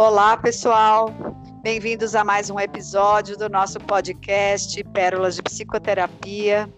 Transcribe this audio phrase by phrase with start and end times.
[0.00, 1.10] Olá, pessoal.
[1.62, 6.72] Bem-vindos a mais um episódio do nosso podcast Pérolas de Psicoterapia.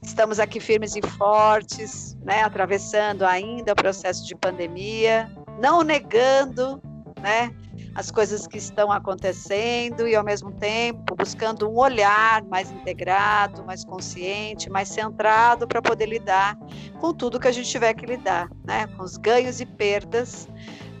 [0.00, 5.28] Estamos aqui firmes e fortes, né, atravessando ainda o processo de pandemia,
[5.60, 6.80] não negando,
[7.20, 7.50] né,
[7.96, 13.84] as coisas que estão acontecendo e ao mesmo tempo buscando um olhar mais integrado, mais
[13.84, 16.56] consciente, mais centrado para poder lidar
[17.00, 20.46] com tudo que a gente tiver que lidar, né, com os ganhos e perdas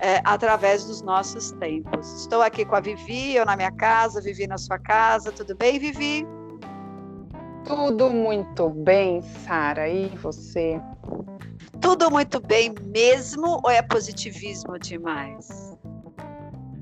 [0.00, 2.22] é, através dos nossos tempos.
[2.22, 5.32] Estou aqui com a Vivi, eu na minha casa, Vivi na sua casa.
[5.32, 6.26] Tudo bem, Vivi?
[7.64, 9.88] Tudo muito bem, Sara.
[9.88, 10.80] E você?
[11.80, 15.75] Tudo muito bem mesmo ou é positivismo demais?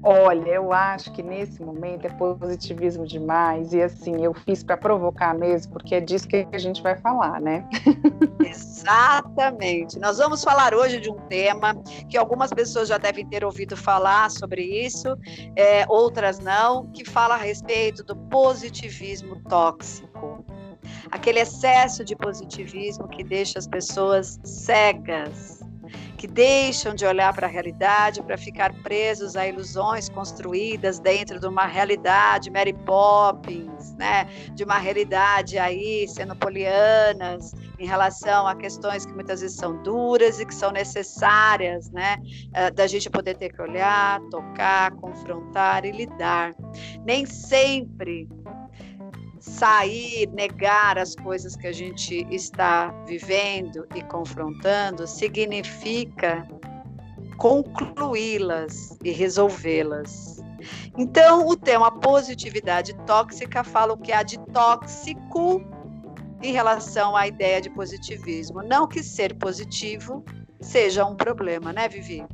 [0.06, 5.32] Olha, eu acho que nesse momento é positivismo demais e assim, eu fiz para provocar
[5.32, 7.66] mesmo, porque é disso que a gente vai falar, né?
[8.44, 9.98] Exatamente.
[9.98, 11.74] Nós vamos falar hoje de um tema
[12.06, 15.16] que algumas pessoas já devem ter ouvido falar sobre isso,
[15.56, 20.44] é, outras não, que fala a respeito do positivismo tóxico.
[21.10, 25.63] Aquele excesso de positivismo que deixa as pessoas cegas
[26.24, 31.46] que deixam de olhar para a realidade para ficar presos a ilusões construídas dentro de
[31.46, 34.24] uma realidade Mary Poppins, né?
[34.54, 40.40] De uma realidade aí sendo polianas em relação a questões que muitas vezes são duras
[40.40, 42.16] e que são necessárias, né?
[42.54, 46.54] Eh, da gente poder ter que olhar, tocar, confrontar e lidar.
[47.04, 48.26] Nem sempre
[49.44, 56.48] sair, negar as coisas que a gente está vivendo e confrontando, significa
[57.36, 60.42] concluí-las e resolvê-las.
[60.96, 65.62] Então, o tema positividade tóxica fala o que há de tóxico
[66.42, 68.62] em relação à ideia de positivismo.
[68.62, 70.24] Não que ser positivo
[70.58, 72.24] seja um problema, né, Vivi?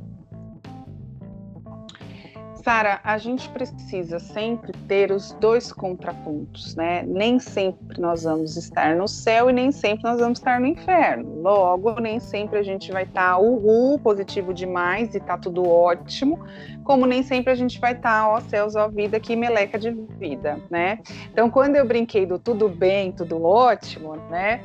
[2.63, 7.03] Sara, a gente precisa sempre ter os dois contrapontos, né?
[7.07, 11.41] Nem sempre nós vamos estar no céu e nem sempre nós vamos estar no inferno.
[11.41, 16.39] Logo, nem sempre a gente vai estar uhul, positivo demais e tá tudo ótimo,
[16.85, 20.59] como nem sempre a gente vai estar, ó céus, ó vida, que meleca de vida,
[20.71, 20.99] né?
[21.33, 24.63] Então, quando eu brinquei do tudo bem, tudo ótimo, né?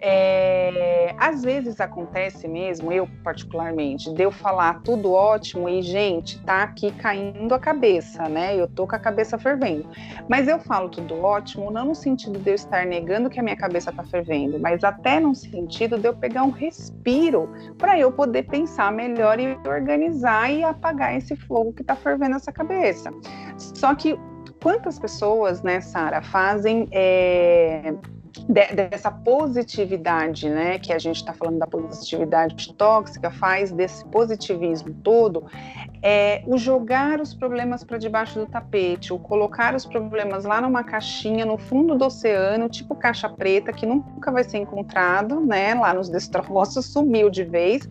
[0.00, 6.62] É, às vezes acontece mesmo, eu particularmente, de eu falar tudo ótimo e, gente, tá
[6.62, 8.56] aqui caindo a cabeça, né?
[8.56, 9.88] Eu tô com a cabeça fervendo.
[10.28, 13.56] Mas eu falo tudo ótimo, não no sentido de eu estar negando que a minha
[13.56, 18.44] cabeça tá fervendo, mas até no sentido de eu pegar um respiro para eu poder
[18.44, 23.10] pensar melhor e organizar e apagar esse fogo que tá fervendo essa cabeça.
[23.56, 24.18] Só que
[24.62, 26.88] quantas pessoas, né, Sara, fazem.
[26.92, 27.94] É
[28.46, 34.94] de, dessa positividade, né, que a gente está falando da positividade tóxica, faz desse positivismo
[35.02, 35.46] todo,
[36.02, 40.84] é o jogar os problemas para debaixo do tapete, o colocar os problemas lá numa
[40.84, 45.92] caixinha no fundo do oceano, tipo caixa preta, que nunca vai ser encontrado, né, lá
[45.94, 47.88] nos destroços, sumiu de vez,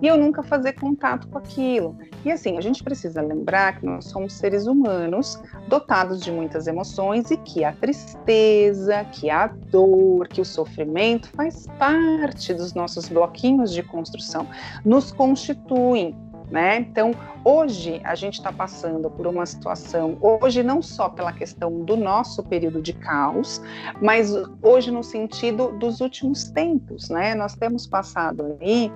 [0.00, 1.98] e eu nunca fazer contato com aquilo.
[2.24, 7.30] E assim, a gente precisa lembrar que nós somos seres humanos dotados de muitas emoções
[7.30, 13.72] e que a tristeza, que a dor, que o sofrimento faz parte dos nossos bloquinhos
[13.72, 14.46] de construção,
[14.84, 16.14] nos constituem
[16.50, 16.78] né?
[16.78, 17.12] Então,
[17.44, 22.42] hoje a gente está passando por uma situação, hoje não só pela questão do nosso
[22.42, 23.60] período de caos,
[24.00, 24.32] mas
[24.62, 27.34] hoje no sentido dos últimos tempos, né?
[27.34, 28.90] Nós temos passado aí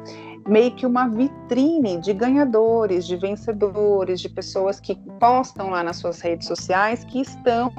[0.46, 6.20] meio que uma vitrine de ganhadores, de vencedores, de pessoas que postam lá nas suas
[6.20, 7.70] redes sociais que estão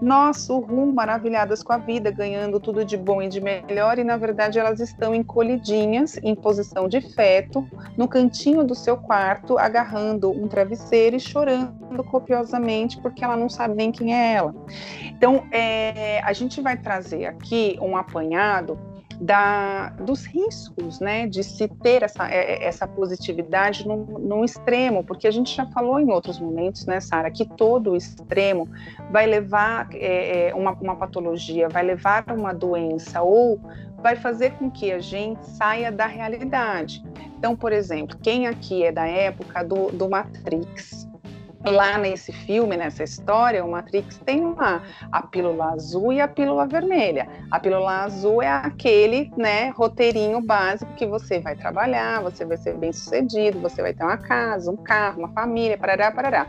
[0.00, 4.16] nosso rumo, maravilhadas com a vida, ganhando tudo de bom e de melhor, e na
[4.16, 7.66] verdade elas estão encolhidinhas, em posição de feto,
[7.96, 13.74] no cantinho do seu quarto, agarrando um travesseiro e chorando copiosamente porque ela não sabe
[13.74, 14.54] nem quem é ela.
[15.04, 18.78] Então, é, a gente vai trazer aqui um apanhado
[19.20, 25.04] da, dos riscos né, de se ter essa, é, é, essa positividade num, num extremo,
[25.04, 28.68] porque a gente já falou em outros momentos, né, Sara, que todo extremo
[29.10, 33.60] vai levar é, uma, uma patologia, vai levar uma doença ou
[34.02, 37.02] vai fazer com que a gente saia da realidade.
[37.38, 41.08] Então, por exemplo, quem aqui é da época do, do Matrix,
[41.64, 46.66] lá nesse filme, nessa história, o Matrix tem lá a pílula azul e a pílula
[46.66, 47.28] vermelha.
[47.50, 52.76] A pílula azul é aquele, né, roteirinho básico que você vai trabalhar, você vai ser
[52.76, 56.46] bem sucedido, você vai ter uma casa, um carro, uma família, parará, parará.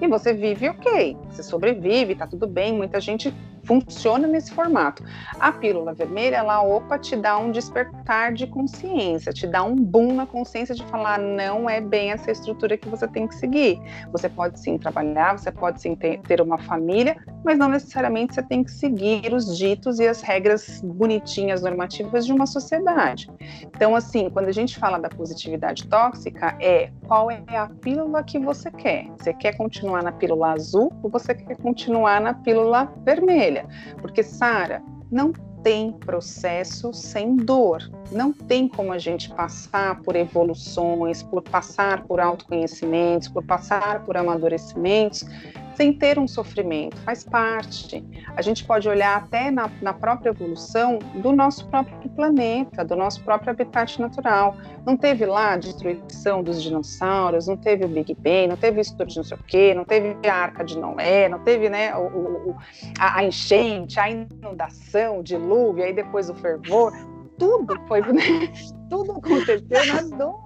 [0.00, 2.72] E você vive ok, você sobrevive, tá tudo bem.
[2.72, 3.34] Muita gente
[3.68, 5.04] funciona nesse formato.
[5.38, 10.14] A pílula vermelha, ela opa, te dá um despertar de consciência, te dá um boom
[10.14, 13.78] na consciência de falar não é bem essa estrutura que você tem que seguir.
[14.10, 18.62] Você pode sim trabalhar, você pode sim ter, uma família, mas não necessariamente você tem
[18.62, 23.28] que seguir os ditos e as regras bonitinhas normativas de uma sociedade.
[23.62, 28.38] Então, assim, quando a gente fala da positividade tóxica, é qual é a pílula que
[28.38, 29.08] você quer?
[29.18, 33.57] Você quer continuar na pílula azul ou você quer continuar na pílula vermelha?
[34.00, 35.32] Porque, Sara, não
[35.62, 37.90] tem processo sem dor.
[38.12, 44.16] Não tem como a gente passar por evoluções, por passar por autoconhecimentos, por passar por
[44.16, 45.24] amadurecimentos
[45.78, 48.04] sem ter um sofrimento, faz parte.
[48.36, 53.22] A gente pode olhar até na, na, própria evolução do nosso próprio planeta, do nosso
[53.22, 54.56] próprio habitat natural.
[54.84, 58.96] Não teve lá a destruição dos dinossauros, não teve o Big Bang, não teve isso
[59.06, 62.06] de não sei o quê, não teve a Arca de Noé, não teve né, o,
[62.08, 62.56] o,
[62.98, 66.92] a, a enchente, a inundação, o dilúvio, aí depois o fervor
[67.38, 68.52] tudo foi, né?
[68.88, 70.44] Tudo aconteceu na dor.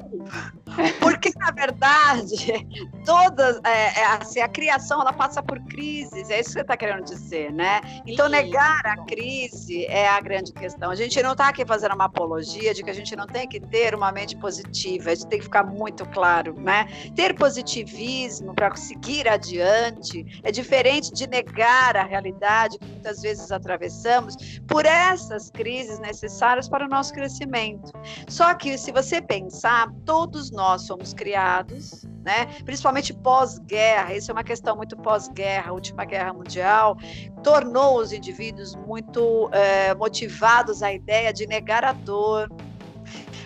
[1.01, 2.67] Porque, na verdade,
[3.05, 6.77] todas, é, é, assim, a criação ela passa por crises, é isso que você está
[6.77, 7.81] querendo dizer, né?
[8.07, 10.91] Então, negar a crise é a grande questão.
[10.91, 13.61] A gente não está aqui fazendo uma apologia de que a gente não tem que
[13.61, 16.87] ter uma mente positiva, a gente tem que ficar muito claro, né?
[17.15, 24.61] Ter positivismo para seguir adiante é diferente de negar a realidade que muitas vezes atravessamos
[24.67, 27.93] por essas crises necessárias para o nosso crescimento.
[28.33, 32.47] Só que, se você pensar, todos nós somos criados, né?
[32.65, 36.97] principalmente pós-guerra, isso é uma questão muito pós-guerra, a última guerra mundial,
[37.45, 42.49] tornou os indivíduos muito é, motivados à ideia de negar a dor,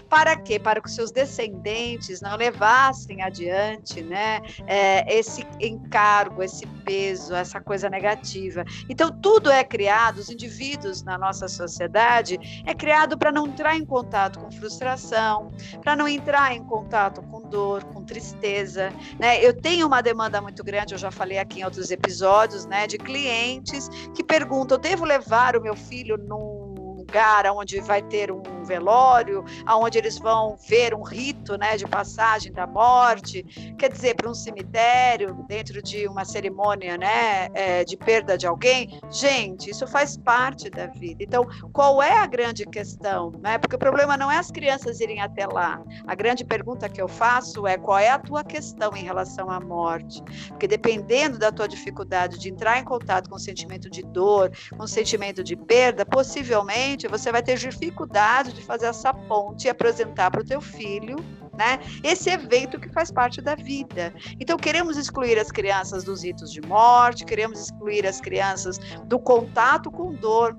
[0.09, 0.59] para quê?
[0.59, 7.89] Para que seus descendentes não levassem adiante né, é, esse encargo, esse peso, essa coisa
[7.89, 8.65] negativa.
[8.89, 13.85] Então, tudo é criado, os indivíduos na nossa sociedade é criado para não entrar em
[13.85, 18.93] contato com frustração, para não entrar em contato com dor, com tristeza.
[19.19, 19.45] Né?
[19.45, 22.99] Eu tenho uma demanda muito grande, eu já falei aqui em outros episódios, né, de
[22.99, 26.66] clientes que perguntam: devo levar o meu filho num
[27.07, 32.53] lugar onde vai ter um velório, aonde eles vão ver um rito, né, de passagem
[32.53, 33.45] da morte,
[33.79, 39.01] quer dizer, para um cemitério, dentro de uma cerimônia, né, é, de perda de alguém.
[39.09, 41.23] Gente, isso faz parte da vida.
[41.23, 43.57] Então, qual é a grande questão, né?
[43.59, 45.81] Porque o problema não é as crianças irem até lá.
[46.07, 49.61] A grande pergunta que eu faço é qual é a tua questão em relação à
[49.61, 50.21] morte?
[50.49, 54.83] Porque dependendo da tua dificuldade de entrar em contato com o sentimento de dor, com
[54.83, 60.31] o sentimento de perda, possivelmente você vai ter dificuldade de fazer essa ponte e apresentar
[60.31, 61.17] para o teu filho
[61.57, 61.81] né?
[62.05, 64.15] Esse evento que faz parte da vida.
[64.39, 69.91] Então, queremos excluir as crianças dos ritos de morte, queremos excluir as crianças do contato
[69.91, 70.57] com dor.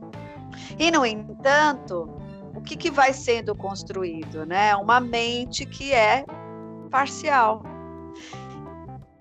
[0.79, 2.09] E, no entanto,
[2.55, 4.45] o que, que vai sendo construído?
[4.45, 4.75] Né?
[4.75, 6.25] Uma mente que é
[6.89, 7.63] parcial.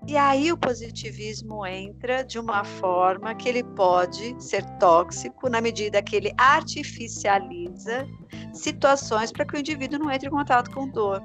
[0.07, 6.01] E aí o positivismo entra de uma forma que ele pode ser tóxico na medida
[6.01, 8.07] que ele artificializa
[8.53, 11.21] situações para que o indivíduo não entre em contato com dor.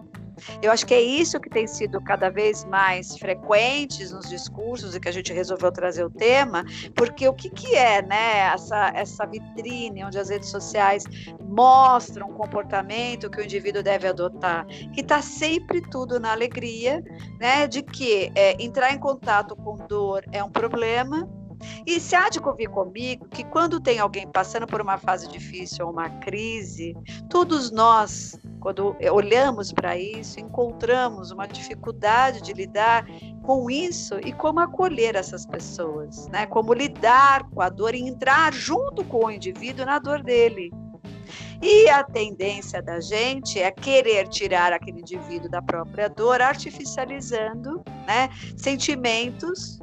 [0.62, 5.00] Eu acho que é isso que tem sido cada vez mais frequentes nos discursos e
[5.00, 6.64] que a gente resolveu trazer o tema,
[6.94, 11.05] porque o que, que é né, essa, essa vitrine onde as redes sociais
[11.41, 17.03] mostram um comportamento que o indivíduo deve adotar, que está sempre tudo na alegria,
[17.39, 21.29] né, de que é, entrar em contato com dor é um problema,
[21.86, 25.86] e se há de convir comigo que quando tem alguém passando por uma fase difícil
[25.86, 26.96] ou uma crise,
[27.29, 33.05] todos nós, quando olhamos para isso, encontramos uma dificuldade de lidar
[33.43, 36.47] com isso e como acolher essas pessoas, né?
[36.47, 40.71] Como lidar com a dor e entrar junto com o indivíduo na dor dele.
[41.61, 48.29] E a tendência da gente é querer tirar aquele indivíduo da própria dor, artificializando né,
[48.57, 49.79] sentimentos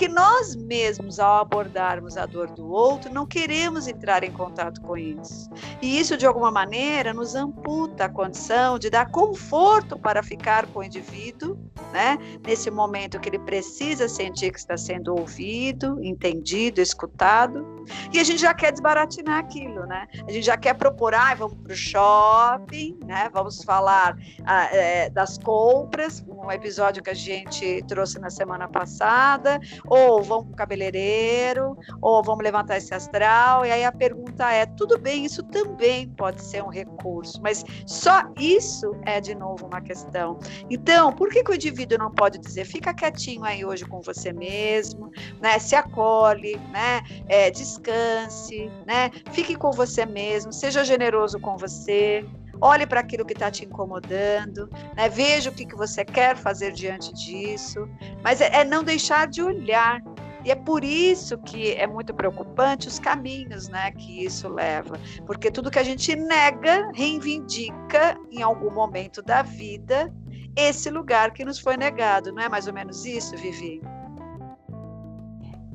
[0.00, 4.96] porque nós mesmos, ao abordarmos a dor do outro, não queremos entrar em contato com
[4.96, 5.50] isso.
[5.82, 10.78] E isso, de alguma maneira, nos amputa a condição de dar conforto para ficar com
[10.78, 11.58] o indivíduo,
[11.92, 12.16] né?
[12.46, 17.79] Nesse momento que ele precisa sentir que está sendo ouvido, entendido, escutado.
[18.12, 20.06] E a gente já quer desbaratinar aquilo, né?
[20.26, 23.28] A gente já quer propor, ah, vamos para o shopping, né?
[23.32, 29.60] Vamos falar ah, é, das compras, um episódio que a gente trouxe na semana passada,
[29.86, 33.64] ou vamos para o cabeleireiro, ou vamos levantar esse astral.
[33.64, 38.24] E aí a pergunta é: tudo bem, isso também pode ser um recurso, mas só
[38.38, 40.38] isso é de novo uma questão.
[40.68, 44.32] Então, por que, que o indivíduo não pode dizer, fica quietinho aí hoje com você
[44.32, 45.10] mesmo,
[45.40, 45.58] né?
[45.58, 47.02] Se acolhe, né?
[47.28, 49.10] É, descanse, né?
[49.32, 52.24] Fique com você mesmo, seja generoso com você,
[52.60, 55.08] olhe para aquilo que está te incomodando, né?
[55.08, 57.88] veja o que, que você quer fazer diante disso,
[58.22, 60.02] mas é, é não deixar de olhar.
[60.42, 64.98] E é por isso que é muito preocupante os caminhos né, que isso leva.
[65.26, 70.10] Porque tudo que a gente nega, reivindica em algum momento da vida
[70.56, 72.32] esse lugar que nos foi negado.
[72.32, 73.82] Não é mais ou menos isso, Vivi?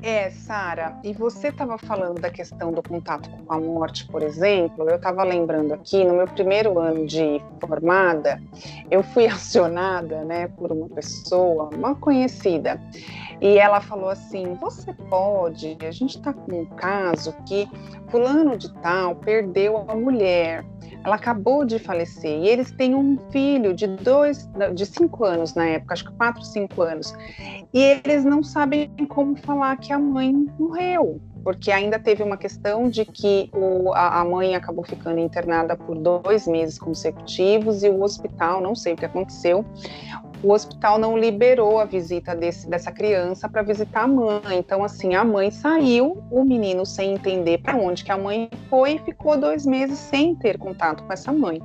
[0.02, 4.88] É, Sara, e você estava falando da questão do contato com a morte, por exemplo.
[4.88, 8.40] Eu estava lembrando aqui, no meu primeiro ano de formada,
[8.90, 12.80] eu fui acionada, né, por uma pessoa, uma conhecida,
[13.40, 17.68] e ela falou assim: Você pode, a gente está com um caso que
[18.08, 20.64] Fulano de Tal perdeu a mulher
[21.06, 25.64] ela acabou de falecer e eles têm um filho de dois, de cinco anos na
[25.64, 27.14] época, acho que quatro, cinco anos,
[27.72, 32.88] e eles não sabem como falar que a mãe morreu, porque ainda teve uma questão
[32.88, 38.02] de que o, a, a, mãe acabou ficando internada por dois meses consecutivos e o
[38.02, 39.64] hospital, não sei o que aconteceu,
[40.42, 44.58] o hospital não liberou a visita desse, dessa criança para visitar a mãe.
[44.58, 48.98] Então, assim, a mãe saiu, o menino sem entender para onde que a mãe foi
[48.98, 51.60] ficou dois meses sem ter contato com essa mãe.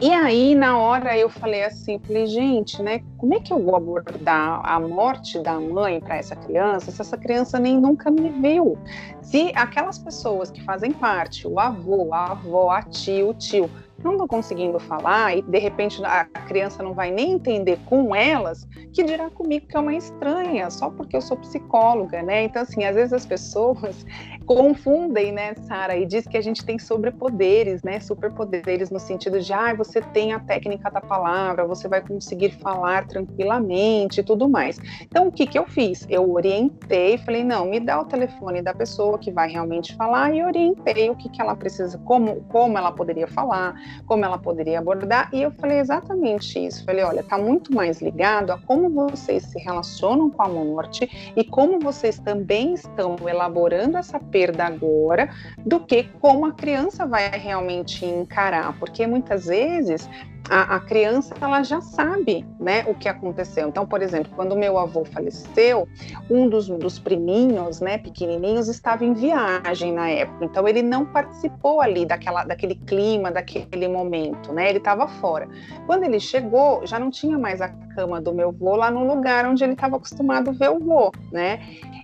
[0.00, 3.76] E aí, na hora, eu falei assim, falei, gente, né, como é que eu vou
[3.76, 8.76] abordar a morte da mãe para essa criança, se essa criança nem nunca me viu?
[9.22, 13.70] Se aquelas pessoas que fazem parte, o avô, a avó, a tia, o tio,
[14.04, 18.66] não estão conseguindo falar e de repente a criança não vai nem entender com elas,
[18.92, 22.44] que dirá comigo que é uma estranha, só porque eu sou psicóloga, né?
[22.44, 24.04] Então, assim, às vezes as pessoas
[24.46, 27.98] confundem, né, Sara, e diz que a gente tem sobrepoderes, né?
[28.00, 33.06] Superpoderes no sentido de, ah, você tem a técnica da palavra, você vai conseguir falar
[33.06, 34.78] tranquilamente e tudo mais.
[35.00, 36.06] Então, o que que eu fiz?
[36.10, 40.44] Eu orientei, falei, não, me dá o telefone da pessoa que vai realmente falar e
[40.44, 43.74] orientei o que que ela precisa, como, como ela poderia falar,
[44.06, 46.84] como ela poderia abordar, e eu falei exatamente isso.
[46.84, 51.44] Falei, olha, está muito mais ligado a como vocês se relacionam com a morte e
[51.44, 55.30] como vocês também estão elaborando essa perda agora,
[55.64, 60.08] do que como a criança vai realmente encarar, porque muitas vezes
[60.48, 63.68] a, a, criança ela já sabe né, o que aconteceu.
[63.68, 65.88] Então, por exemplo, quando meu avô faleceu,
[66.30, 70.44] um dos, dos priminhos, né, pequenininhos, estava em viagem na época.
[70.44, 74.68] Então, ele não participou ali daquela, daquele clima, daquele momento, né?
[74.68, 75.48] Ele estava fora.
[75.86, 79.46] Quando ele chegou, já não tinha mais a cama do meu avô lá no lugar
[79.46, 81.60] onde ele estava acostumado a ver o vô, né?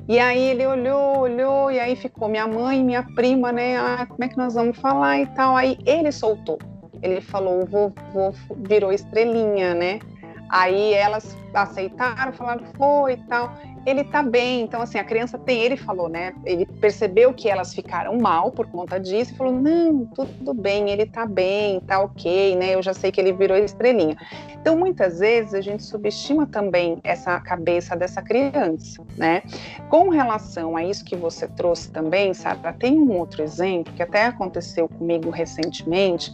[0.09, 3.77] E aí ele olhou, olhou, e aí ficou minha mãe, minha prima, né?
[3.77, 5.55] Ah, como é que nós vamos falar e tal.
[5.55, 6.59] Aí ele soltou
[7.03, 10.01] ele falou, vovô virou estrelinha, né?
[10.49, 13.53] Aí elas aceitaram, falaram, foi e tal.
[13.87, 16.35] Ele tá bem, então assim, a criança tem, ele falou, né?
[16.45, 21.07] Ele percebeu que elas ficaram mal por conta disso e falou: não, tudo bem, ele
[21.07, 22.75] tá bem, tá ok, né?
[22.75, 24.17] Eu já sei que ele virou estrelinha.
[24.61, 29.43] Então, muitas vezes a gente subestima também essa cabeça dessa criança, né?
[29.89, 34.27] Com relação a isso que você trouxe também, Sara, tem um outro exemplo que até
[34.27, 36.31] aconteceu comigo recentemente,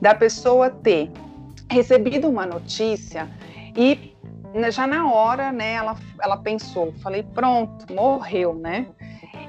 [0.00, 1.10] da pessoa ter
[1.70, 3.28] recebido uma notícia
[3.76, 4.09] e
[4.70, 8.86] já na hora, né, ela, ela pensou, falei, pronto, morreu, né?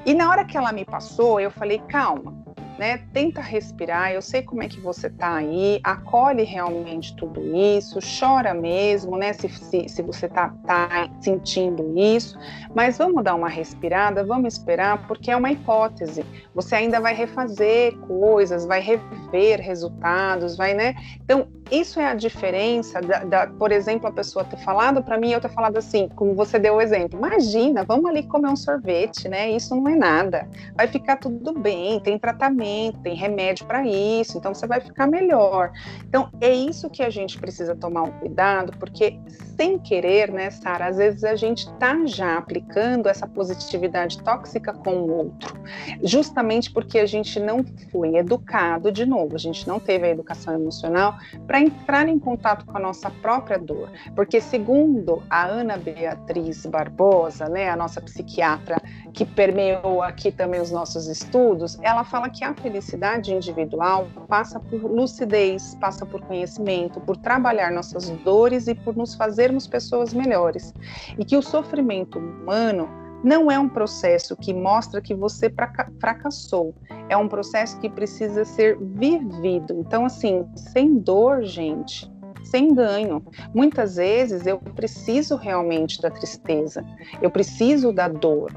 [0.05, 2.40] E na hora que ela me passou, eu falei, calma,
[2.77, 2.99] né?
[3.13, 4.11] Tenta respirar.
[4.11, 9.33] Eu sei como é que você tá aí, acolhe realmente tudo isso, chora mesmo, né?
[9.33, 12.37] Se, se, se você tá, tá sentindo isso,
[12.73, 16.25] mas vamos dar uma respirada, vamos esperar, porque é uma hipótese.
[16.53, 20.95] Você ainda vai refazer coisas, vai rever resultados, vai, né?
[21.23, 25.29] Então, isso é a diferença da, da por exemplo, a pessoa ter falado para mim
[25.29, 27.17] e eu ter falado assim, como você deu o exemplo.
[27.17, 29.49] Imagina, vamos ali comer um sorvete, né?
[29.49, 30.49] Isso não é nada.
[30.75, 32.60] Vai ficar tudo bem, tem tratamento,
[33.03, 35.71] tem remédio para isso, então você vai ficar melhor.
[36.07, 39.19] Então, é isso que a gente precisa tomar um cuidado, porque
[39.55, 44.93] sem querer, né, Sara, às vezes a gente está já aplicando essa positividade tóxica com
[44.93, 45.55] o outro,
[46.03, 50.53] justamente porque a gente não foi educado de novo, a gente não teve a educação
[50.53, 51.15] emocional
[51.45, 53.91] para entrar em contato com a nossa própria dor.
[54.15, 58.81] Porque, segundo a Ana Beatriz Barbosa, né, a nossa psiquiatra
[59.13, 64.84] que permeou aqui também os nossos estudos, ela fala que a felicidade individual passa por
[64.84, 70.74] lucidez, passa por conhecimento, por trabalhar nossas dores e por nos fazermos pessoas melhores.
[71.17, 72.89] E que o sofrimento humano
[73.24, 75.53] não é um processo que mostra que você
[76.00, 76.74] fracassou,
[77.08, 79.75] é um processo que precisa ser vivido.
[79.79, 82.12] Então, assim, sem dor, gente,
[82.43, 83.24] sem ganho.
[83.53, 86.84] Muitas vezes eu preciso realmente da tristeza,
[87.22, 88.51] eu preciso da dor,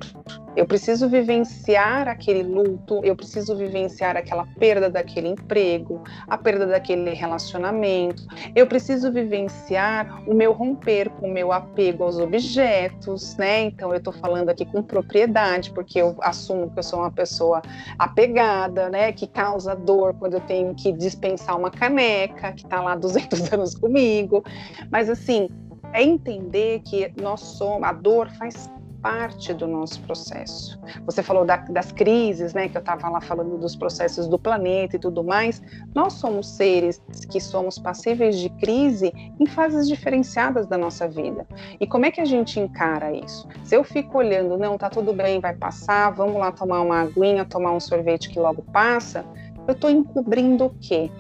[0.57, 7.11] Eu preciso vivenciar aquele luto, eu preciso vivenciar aquela perda daquele emprego, a perda daquele
[7.13, 8.25] relacionamento.
[8.55, 13.63] Eu preciso vivenciar o meu romper com o meu apego aos objetos, né?
[13.63, 17.61] Então eu estou falando aqui com propriedade, porque eu assumo que eu sou uma pessoa
[17.99, 19.11] apegada, né?
[19.13, 23.75] Que causa dor quando eu tenho que dispensar uma caneca que está lá 200 anos
[23.75, 24.45] comigo.
[24.91, 25.49] Mas assim,
[25.93, 28.71] é entender que nós somos, a dor faz
[29.05, 30.81] parte do nosso processo.
[31.05, 32.71] Você falou da, das crises, né?
[32.71, 35.61] Que eu estava lá falando dos processos do planeta e tudo mais.
[35.95, 41.47] Nós somos seres que somos passíveis de crise em fases diferenciadas da nossa vida.
[41.79, 43.47] E como é que a gente encara isso?
[43.63, 47.45] Se eu fico olhando, não, tá tudo bem, vai passar, vamos lá tomar uma aguinha,
[47.45, 49.23] tomar um sorvete que logo passa,
[49.69, 51.11] eu estou encobrindo o quê?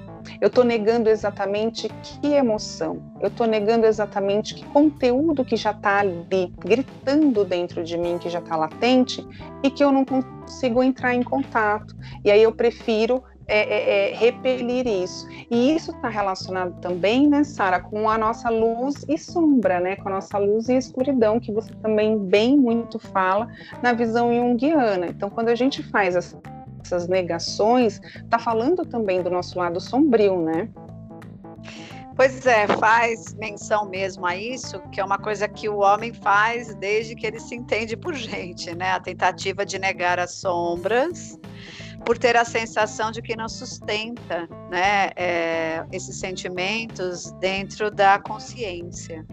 [0.41, 5.99] Eu estou negando exatamente que emoção, eu estou negando exatamente que conteúdo que já está
[5.99, 9.27] ali, gritando dentro de mim, que já está latente
[9.63, 11.95] e que eu não consigo entrar em contato.
[12.25, 15.29] E aí eu prefiro é, é, é, repelir isso.
[15.51, 20.09] E isso está relacionado também, né, Sara, com a nossa luz e sombra, né, com
[20.09, 23.49] a nossa luz e escuridão, que você também bem muito fala
[23.83, 25.07] na visão junguiana.
[25.07, 26.39] Então, quando a gente faz essa
[26.85, 30.69] essas negações, está falando também do nosso lado sombrio, né?
[32.17, 36.73] Pois é, faz menção mesmo a isso, que é uma coisa que o homem faz
[36.77, 38.93] desde que ele se entende por gente, né?
[38.93, 41.37] A tentativa de negar as sombras
[42.05, 49.25] por ter a sensação de que não sustenta né, é, esses sentimentos dentro da consciência.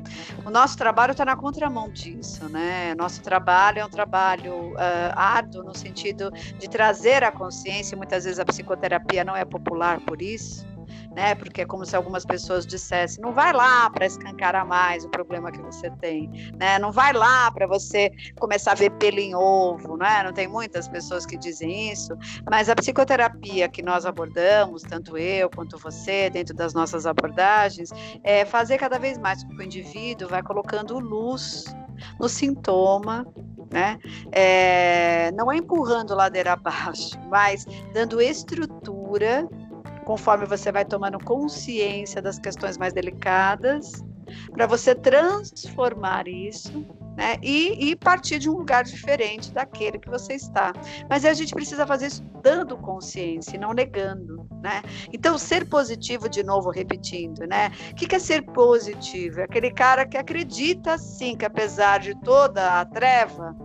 [0.46, 2.96] O nosso trabalho está na contramão disso, né?
[2.96, 7.98] Nosso trabalho é um trabalho uh, árduo no sentido de trazer a consciência.
[7.98, 10.71] Muitas vezes a psicoterapia não é popular por isso
[11.12, 11.36] né?
[11.36, 15.52] Porque é como se algumas pessoas dissessem: não vai lá para escancarar mais o problema
[15.52, 16.80] que você tem, né?
[16.80, 20.24] Não vai lá para você começar a ver pelo em ovo, né?
[20.24, 22.16] Não tem muitas pessoas que dizem isso,
[22.50, 27.90] mas a psicoterapia que nós abordamos, tanto eu quanto você, dentro das nossas abordagens,
[28.24, 31.66] é fazer cada vez mais com que o indivíduo vai colocando luz
[32.20, 33.28] no sintoma,
[33.72, 33.98] né?
[34.32, 39.48] É, não é empurrando ladeira abaixo, mas dando estrutura
[40.06, 44.04] conforme você vai tomando consciência das questões mais delicadas,
[44.54, 46.86] para você transformar isso
[47.16, 50.72] né, e, e, partir de um lugar diferente daquele que você está.
[51.10, 54.48] Mas a gente precisa fazer isso dando consciência não negando.
[54.62, 54.82] Né?
[55.12, 57.72] Então, ser positivo, de novo, repetindo, né?
[57.92, 59.42] O que é ser positivo?
[59.42, 63.56] É aquele cara que acredita, sim, que apesar de toda a treva,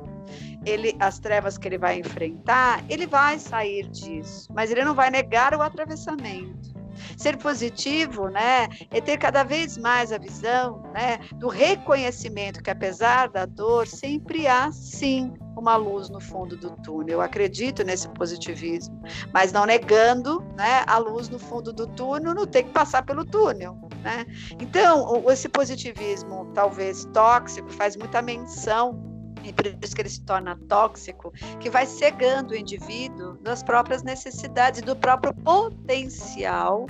[0.66, 5.11] ele, as trevas que ele vai enfrentar, ele vai sair disso, mas ele não vai
[5.11, 6.74] negar o atravessamento.
[7.16, 13.29] Ser positivo, né, é ter cada vez mais a visão, né, do reconhecimento que apesar
[13.29, 17.18] da dor sempre há sim uma luz no fundo do túnel.
[17.18, 19.00] Eu acredito nesse positivismo,
[19.33, 23.24] mas não negando, né, a luz no fundo do túnel, não tem que passar pelo
[23.24, 24.26] túnel, né?
[24.61, 29.15] Então, esse positivismo talvez tóxico faz muita menção
[29.47, 34.03] e por isso que ele se torna tóxico, que vai cegando o indivíduo das próprias
[34.03, 36.87] necessidades, do próprio potencial,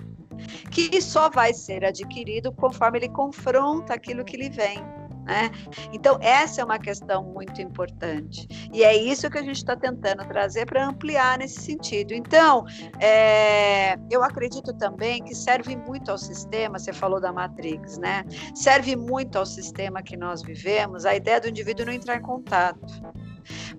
[0.70, 4.78] que só vai ser adquirido conforme ele confronta aquilo que lhe vem.
[5.26, 5.50] Né?
[5.92, 8.46] Então, essa é uma questão muito importante.
[8.72, 12.14] E é isso que a gente está tentando trazer para ampliar nesse sentido.
[12.14, 12.64] Então,
[13.00, 18.24] é, eu acredito também que serve muito ao sistema, você falou da Matrix, né?
[18.54, 22.86] Serve muito ao sistema que nós vivemos a ideia do indivíduo não entrar em contato.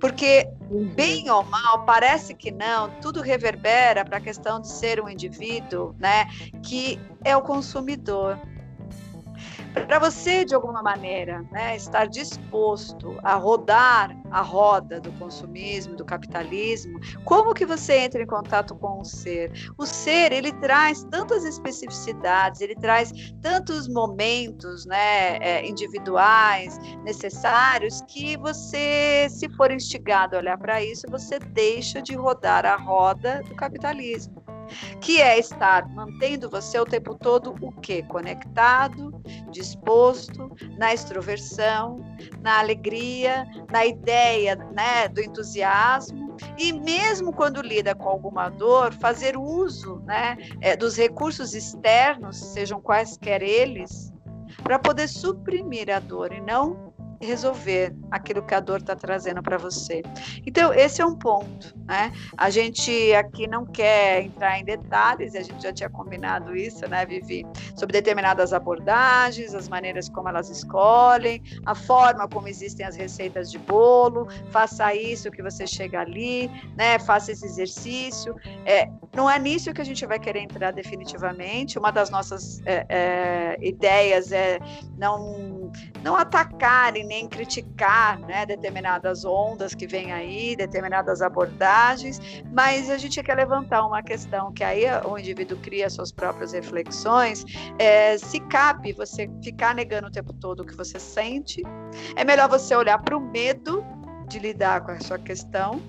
[0.01, 0.49] Porque,
[0.95, 5.95] bem ou mal, parece que não, tudo reverbera para a questão de ser um indivíduo
[5.97, 6.25] né,
[6.61, 8.37] que é o consumidor
[9.85, 16.05] para você, de alguma maneira, né, estar disposto a rodar a roda do consumismo, do
[16.05, 19.51] capitalismo, como que você entra em contato com o ser?
[19.77, 23.11] O ser, ele traz tantas especificidades, ele traz
[23.41, 31.05] tantos momentos né, é, individuais, necessários, que você, se for instigado a olhar para isso,
[31.09, 34.46] você deixa de rodar a roda do capitalismo
[35.01, 38.03] que é estar mantendo você o tempo todo o quê?
[38.03, 39.13] Conectado,
[39.51, 42.03] disposto, na extroversão,
[42.41, 49.37] na alegria, na ideia né, do entusiasmo, e mesmo quando lida com alguma dor, fazer
[49.37, 54.11] uso né, é, dos recursos externos, sejam quaisquer eles,
[54.63, 56.86] para poder suprimir a dor e não
[57.21, 60.01] resolver aquilo que a dor está trazendo para você.
[60.45, 62.11] Então, esse é um ponto, né?
[62.37, 67.05] A gente aqui não quer entrar em detalhes, a gente já tinha combinado isso, né,
[67.05, 67.45] Vivi?
[67.75, 73.57] Sobre determinadas abordagens, as maneiras como elas escolhem, a forma como existem as receitas de
[73.57, 76.99] bolo, faça isso que você chega ali, né?
[76.99, 78.35] Faça esse exercício.
[78.65, 81.79] É, não é nisso que a gente vai querer entrar definitivamente.
[81.79, 84.59] Uma das nossas é, é, ideias é
[84.97, 85.71] não,
[86.03, 92.19] não atacar e nem criticar né, determinadas ondas que vêm aí, determinadas abordagens,
[92.53, 97.45] mas a gente quer levantar uma questão que aí o indivíduo cria suas próprias reflexões.
[97.79, 101.63] É, se cabe você ficar negando o tempo todo o que você sente,
[102.15, 103.83] é melhor você olhar para o medo
[104.27, 105.81] de lidar com a sua questão.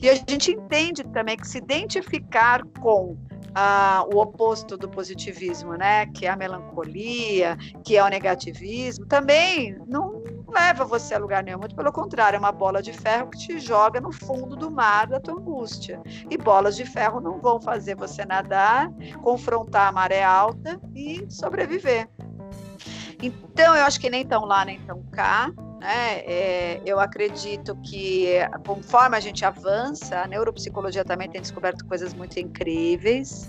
[0.00, 3.16] E a gente entende também que se identificar com
[3.54, 6.06] ah, o oposto do positivismo, né?
[6.06, 10.17] Que é a melancolia, que é o negativismo, também não
[10.48, 11.58] leva você a lugar nenhum.
[11.58, 15.06] Muito pelo contrário, é uma bola de ferro que te joga no fundo do mar
[15.06, 16.00] da tua angústia.
[16.30, 18.90] E bolas de ferro não vão fazer você nadar,
[19.22, 22.08] confrontar a maré alta e sobreviver.
[23.22, 25.50] Então, eu acho que nem tão lá, nem tão cá.
[25.78, 26.18] Né?
[26.24, 28.26] É, eu acredito que
[28.66, 33.48] conforme a gente avança, a neuropsicologia também tem descoberto coisas muito incríveis,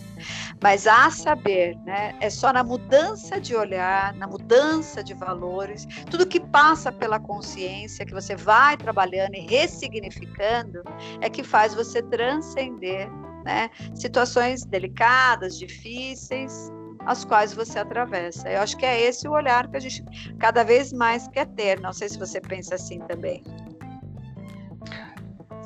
[0.61, 6.27] mas a saber, né, é só na mudança de olhar, na mudança de valores, tudo
[6.27, 10.83] que passa pela consciência, que você vai trabalhando e ressignificando,
[11.21, 13.09] é que faz você transcender
[13.43, 16.71] né, situações delicadas, difíceis,
[17.05, 18.49] as quais você atravessa.
[18.49, 20.03] Eu acho que é esse o olhar que a gente
[20.37, 21.79] cada vez mais quer ter.
[21.79, 23.43] Não sei se você pensa assim também.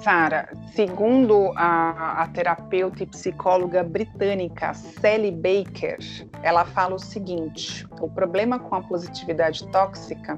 [0.03, 5.97] Sara, segundo a, a, terapeuta e psicóloga britânica Sally Baker,
[6.41, 10.37] ela fala o seguinte: o problema com a positividade tóxica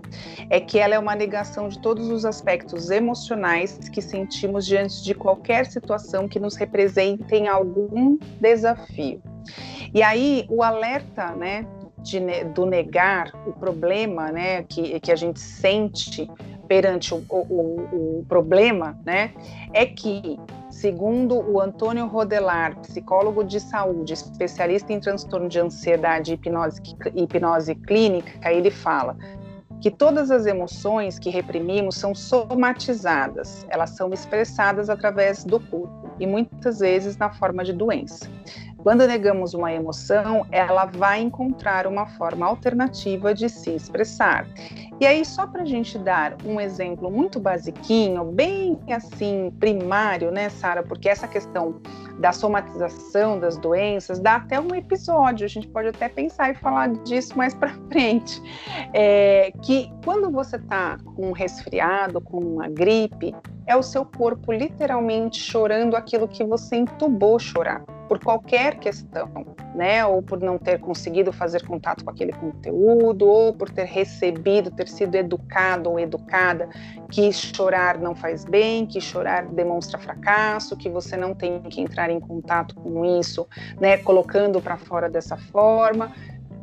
[0.51, 5.15] é que ela é uma negação de todos os aspectos emocionais que sentimos diante de
[5.15, 9.19] qualquer situação que nos representem algum desafio.
[9.95, 11.65] E aí o alerta, né,
[12.03, 12.19] de,
[12.53, 16.29] do negar o problema, né, que, que a gente sente
[16.67, 19.33] perante o, o, o problema, né,
[19.73, 20.39] é que
[20.75, 26.81] Segundo o Antônio Rodelar, psicólogo de saúde, especialista em transtorno de ansiedade e hipnose,
[27.15, 29.15] hipnose clínica, ele fala
[29.79, 36.27] que todas as emoções que reprimimos são somatizadas, elas são expressadas através do corpo e
[36.27, 38.29] muitas vezes na forma de doença.
[38.85, 44.45] Quando negamos uma emoção, ela vai encontrar uma forma alternativa de se expressar.
[45.01, 50.49] E aí, só para a gente dar um exemplo muito basiquinho, bem assim, primário, né,
[50.49, 50.83] Sara?
[50.83, 51.81] Porque essa questão
[52.19, 56.89] da somatização das doenças dá até um episódio, a gente pode até pensar e falar
[57.05, 58.39] disso mais para frente.
[58.93, 63.33] É, que quando você está com um resfriado, com uma gripe,
[63.65, 69.29] é o seu corpo literalmente chorando aquilo que você entubou chorar por qualquer questão,
[69.73, 70.05] né?
[70.05, 74.87] Ou por não ter conseguido fazer contato com aquele conteúdo, ou por ter recebido, ter
[74.87, 76.69] sido educado ou educada
[77.11, 82.09] que chorar não faz bem, que chorar demonstra fracasso, que você não tem que entrar
[82.09, 83.47] em contato com isso,
[83.79, 83.97] né?
[83.97, 86.11] Colocando para fora dessa forma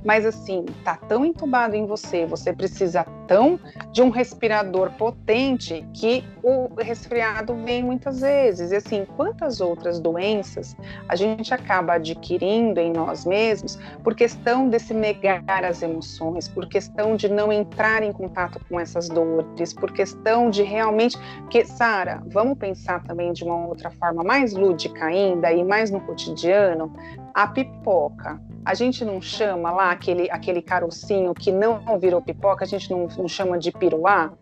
[0.05, 3.59] mas assim, tá tão entubado em você, você precisa tão
[3.93, 8.73] de um respirador potente que o resfriado vem muitas vezes.
[8.73, 10.77] E assim, quantas outras doenças
[11.09, 16.67] a gente acaba adquirindo em nós mesmos por questão de se negar as emoções, por
[16.67, 22.23] questão de não entrar em contato com essas dores, por questão de realmente, porque Sara,
[22.27, 26.93] vamos pensar também de uma outra forma mais lúdica ainda e mais no cotidiano,
[27.35, 28.41] a pipoca.
[28.65, 33.09] A gente não chama lá aquele, aquele carocinho que não virou pipoca, a gente não,
[33.09, 34.33] não chama de piruá.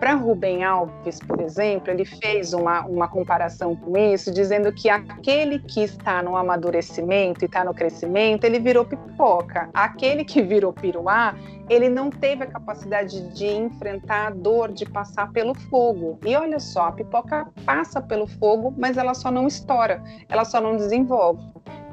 [0.00, 5.60] Para Rubem Alves, por exemplo, ele fez uma, uma comparação com isso, dizendo que aquele
[5.60, 9.68] que está no amadurecimento e está no crescimento, ele virou pipoca.
[9.72, 11.36] Aquele que virou piruá,
[11.68, 16.18] ele não teve a capacidade de enfrentar a dor de passar pelo fogo.
[16.26, 20.60] E olha só, a pipoca passa pelo fogo, mas ela só não estoura, ela só
[20.60, 21.40] não desenvolve.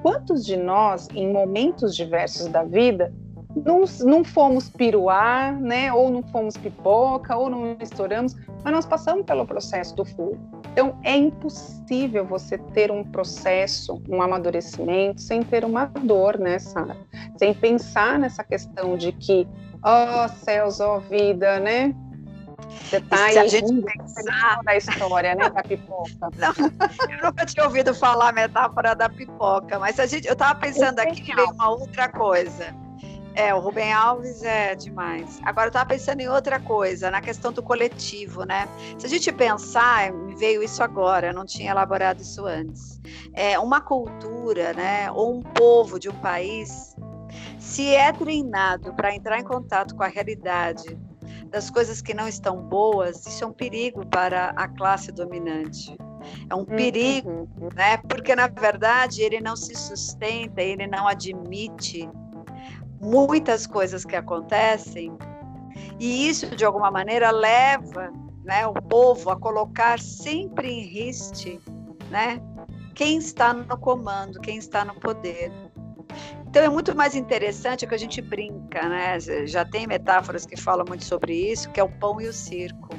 [0.07, 3.13] Quantos de nós, em momentos diversos da vida,
[3.65, 5.91] não, não fomos piruar, né?
[5.91, 10.37] Ou não fomos pipoca, ou não estouramos, mas nós passamos pelo processo do fogo.
[10.71, 16.95] Então, é impossível você ter um processo, um amadurecimento, sem ter uma dor, né, Sara?
[17.35, 19.45] Sem pensar nessa questão de que,
[19.83, 21.93] ó oh, céus, ó oh, vida, né?
[22.87, 26.29] Você tá aí, a gente pensar na história, né, da pipoca.
[26.37, 26.53] Não,
[27.09, 30.99] eu nunca tinha ouvido falar a metáfora da pipoca, mas a gente, eu estava pensando
[30.99, 32.73] aqui que veio uma outra coisa.
[33.35, 35.39] É, o Rubem Alves é demais.
[35.43, 38.67] Agora eu estava pensando em outra coisa, na questão do coletivo, né?
[38.97, 42.99] Se a gente pensar, veio isso agora, eu não tinha elaborado isso antes.
[43.33, 46.95] É uma cultura, né, ou um povo de um país,
[47.59, 50.97] se é treinado para entrar em contato com a realidade
[51.49, 55.97] das coisas que não estão boas, isso é um perigo para a classe dominante.
[56.49, 57.69] É um perigo, uhum.
[57.73, 57.97] né?
[57.97, 62.09] Porque na verdade ele não se sustenta, ele não admite
[62.99, 65.15] muitas coisas que acontecem,
[65.99, 68.11] e isso, de alguma maneira, leva
[68.43, 71.59] né, o povo a colocar sempre em riste
[72.09, 72.41] né,
[72.93, 75.51] quem está no comando, quem está no poder.
[76.49, 79.19] Então é muito mais interessante que a gente brinca, né?
[79.45, 82.89] Já tem metáforas que falam muito sobre isso, que é o pão e o circo.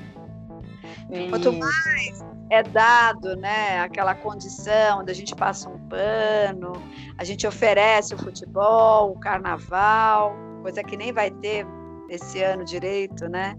[1.30, 6.72] Quanto mais é dado, né, aquela condição da gente passa um pano,
[7.18, 11.66] a gente oferece o futebol, o carnaval, coisa que nem vai ter
[12.08, 13.54] esse ano direito, né?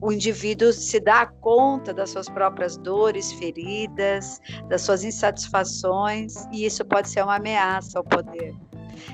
[0.00, 6.84] O indivíduo se dá conta das suas próprias dores, feridas, das suas insatisfações, e isso
[6.84, 8.54] pode ser uma ameaça ao poder.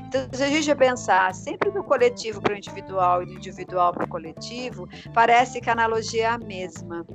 [0.06, 4.04] Então, se a gente pensar sempre do coletivo para o individual e do individual para
[4.04, 7.06] o coletivo, parece que a analogia é a mesma.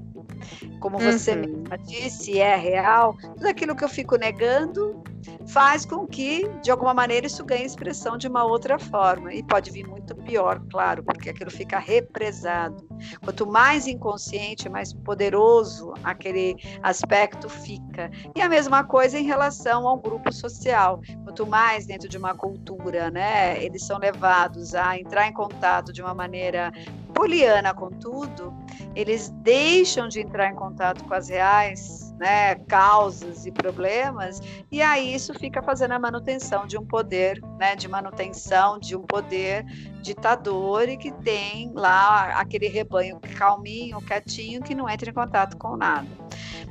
[0.80, 1.42] Como você uhum.
[1.42, 5.04] mesma disse, é real, tudo aquilo que eu fico negando
[5.48, 9.34] faz com que, de alguma maneira, isso ganhe expressão de uma outra forma.
[9.34, 12.88] E pode vir muito pior, claro, porque aquilo fica represado.
[13.24, 18.10] Quanto mais inconsciente, mais poderoso aquele aspecto fica.
[18.36, 21.02] E a mesma coisa em relação ao grupo social.
[21.24, 26.02] Quanto mais dentro de uma cultura, né, eles são levados a entrar em contato de
[26.02, 26.72] uma maneira
[27.14, 28.54] poliana com tudo,
[28.96, 35.14] eles deixam de entrar em contato com as reais né, causas e problemas, e aí
[35.14, 39.66] isso fica fazendo a manutenção de um poder, né, de manutenção de um poder
[40.02, 45.76] ditador e que tem lá aquele rebanho calminho, quietinho, que não entra em contato com
[45.76, 46.08] nada.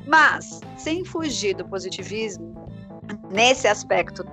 [0.07, 2.69] Mas, sem fugir do positivismo,
[3.29, 4.23] nesse aspecto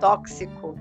[0.00, 0.76] tóxico,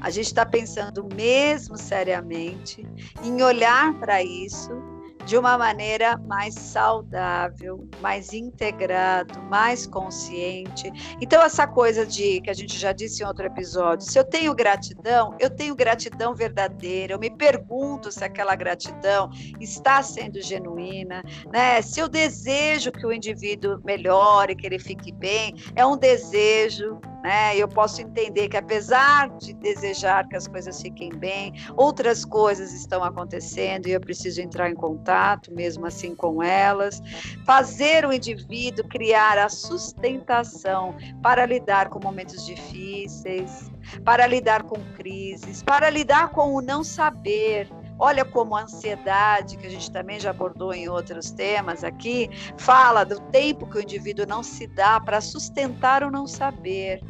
[0.00, 2.86] a gente está pensando mesmo seriamente
[3.22, 4.91] em olhar para isso
[5.24, 10.90] de uma maneira mais saudável, mais integrado, mais consciente.
[11.20, 14.54] Então essa coisa de que a gente já disse em outro episódio, se eu tenho
[14.54, 17.14] gratidão, eu tenho gratidão verdadeira.
[17.14, 19.30] Eu me pergunto se aquela gratidão
[19.60, 21.80] está sendo genuína, né?
[21.82, 27.56] Se eu desejo que o indivíduo melhore, que ele fique bem, é um desejo né?
[27.56, 33.04] Eu posso entender que apesar de desejar que as coisas fiquem bem, outras coisas estão
[33.04, 37.00] acontecendo e eu preciso entrar em contato mesmo assim com elas.
[37.44, 43.70] Fazer o indivíduo criar a sustentação para lidar com momentos difíceis,
[44.04, 47.68] para lidar com crises, para lidar com o não saber,
[48.04, 53.04] Olha como a ansiedade, que a gente também já abordou em outros temas aqui, fala
[53.04, 57.00] do tempo que o indivíduo não se dá para sustentar o não saber,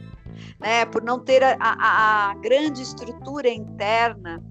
[0.60, 0.84] né?
[0.84, 4.44] por não ter a, a, a grande estrutura interna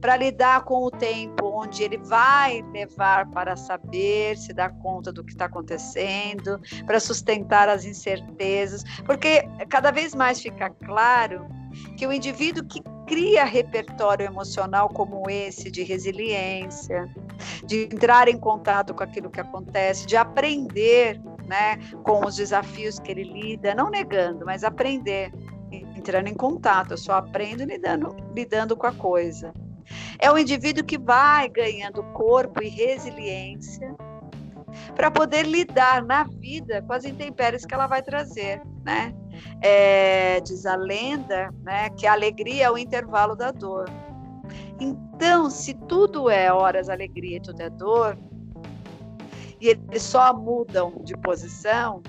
[0.00, 5.22] para lidar com o tempo onde ele vai levar para saber, se dar conta do
[5.22, 11.46] que está acontecendo, para sustentar as incertezas, porque cada vez mais fica claro
[11.96, 17.08] que o indivíduo que cria repertório emocional como esse de resiliência,
[17.64, 23.10] de entrar em contato com aquilo que acontece, de aprender né, com os desafios que
[23.10, 25.32] ele lida, não negando, mas aprender,
[25.72, 26.92] entrando em contato.
[26.92, 29.54] Eu só aprendo lidando, lidando com a coisa.
[30.18, 33.96] É o indivíduo que vai ganhando corpo e resiliência
[34.94, 39.14] para poder lidar na vida com as intempéries que ela vai trazer, né?
[39.60, 43.88] É, diz a lenda, né, que a alegria é o intervalo da dor.
[44.80, 48.16] Então, se tudo é horas alegria e tudo é dor,
[49.60, 52.02] e eles só mudam de posição,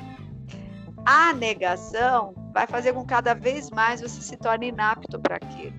[1.06, 5.74] a negação vai fazer com que cada vez mais você se torne inapto para aquilo.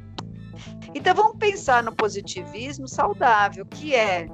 [0.95, 4.27] Então vamos pensar no positivismo saudável, que é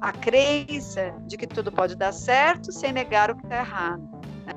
[0.00, 4.08] a crença de que tudo pode dar certo sem negar o que está errado.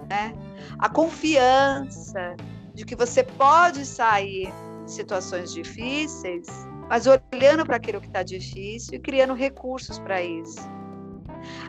[0.10, 0.34] Né?
[0.78, 2.36] A confiança
[2.74, 4.52] de que você pode sair
[4.86, 6.48] de situações difíceis,
[6.88, 10.60] mas olhando para aquilo que está difícil e criando recursos para isso.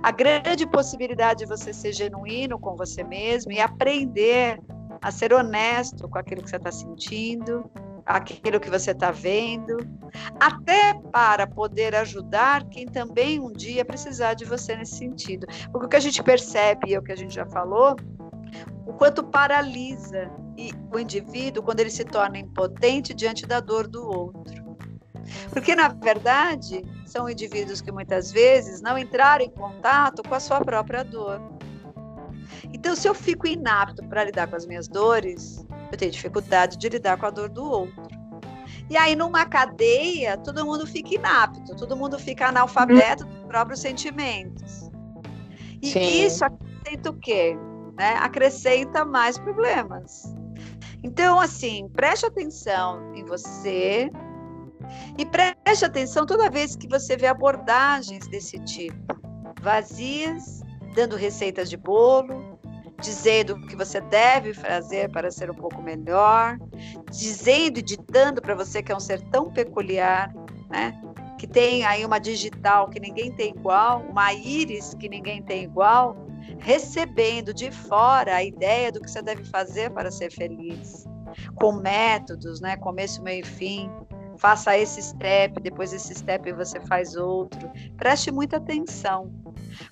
[0.03, 4.59] A grande possibilidade de você ser genuíno com você mesmo e aprender
[5.03, 7.70] a ser honesto com aquilo que você está sentindo,
[8.05, 9.76] aquilo que você está vendo,
[10.38, 15.46] até para poder ajudar quem também um dia precisar de você nesse sentido.
[15.70, 17.96] Porque o que a gente percebe, e é o que a gente já falou,
[18.87, 20.31] o quanto paralisa
[20.93, 24.77] o indivíduo quando ele se torna impotente diante da dor do outro.
[25.51, 30.61] Porque, na verdade, são indivíduos que muitas vezes não entraram em contato com a sua
[30.61, 31.41] própria dor.
[32.73, 36.89] Então, se eu fico inapto para lidar com as minhas dores, eu tenho dificuldade de
[36.89, 38.09] lidar com a dor do outro.
[38.89, 44.91] E aí, numa cadeia, todo mundo fica inapto, todo mundo fica analfabeto dos próprios sentimentos.
[45.81, 46.25] E Sim.
[46.27, 47.57] isso acrescenta o quê?
[48.01, 48.17] Né?
[48.17, 50.35] Acrescenta mais problemas.
[51.03, 54.11] Então, assim, preste atenção em você
[55.19, 58.97] e preste atenção toda vez que você vê abordagens desse tipo,
[59.61, 60.63] vazias,
[60.95, 62.59] dando receitas de bolo,
[63.03, 66.57] dizendo o que você deve fazer para ser um pouco melhor,
[67.11, 70.33] dizendo e ditando para você que é um ser tão peculiar,
[70.71, 70.99] né?
[71.39, 76.30] Que tem aí uma digital que ninguém tem igual, uma íris que ninguém tem igual,
[76.61, 81.07] recebendo de fora a ideia do que você deve fazer para ser feliz,
[81.55, 82.77] com métodos, né?
[82.77, 83.90] Começo, meio e fim.
[84.38, 87.70] Faça esse step, depois esse step você faz outro.
[87.99, 89.31] Preste muita atenção.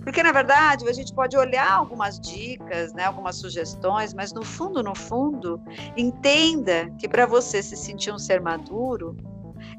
[0.02, 4.82] Porque, na verdade, a gente pode olhar algumas dicas, né, algumas sugestões, mas no fundo,
[4.82, 5.60] no fundo,
[5.96, 9.16] entenda que para você se sentir um ser maduro,